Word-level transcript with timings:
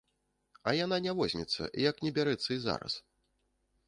А 0.69 0.71
яна 0.85 0.97
не 1.05 1.13
возьмецца, 1.19 1.67
як 1.89 1.95
не 2.05 2.11
бярэцца 2.15 2.47
і 2.57 2.57
зараз. 2.65 2.93